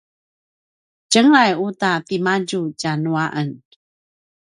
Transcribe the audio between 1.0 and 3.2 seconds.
tjengelay uta timadju tjanu